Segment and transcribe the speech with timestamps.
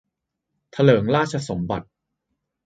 [0.71, 1.87] เถลิงราชสมบัติ